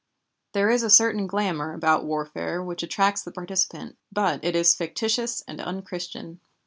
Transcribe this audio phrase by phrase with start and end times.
[0.53, 5.43] There is a certain glamour about warfare which attracts the participant, but it is fictitious
[5.47, 6.39] and unchristian.